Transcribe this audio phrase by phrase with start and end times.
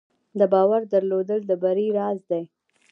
[0.39, 2.43] د باور درلودل د بری راز دی.